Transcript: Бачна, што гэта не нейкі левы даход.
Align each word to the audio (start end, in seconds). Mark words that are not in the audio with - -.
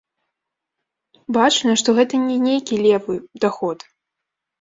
Бачна, 1.35 1.71
што 1.81 1.89
гэта 1.99 2.21
не 2.23 2.37
нейкі 2.47 2.75
левы 2.87 3.15
даход. 3.45 3.77